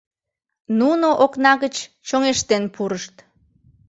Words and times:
Нуно 0.79 1.07
окна 1.23 1.53
гыч 1.63 1.75
чоҥештен 2.07 2.63
пурышт. 2.73 3.15